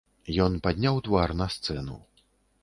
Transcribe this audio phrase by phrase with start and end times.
[0.45, 1.99] Ён падняў твар на сцэну.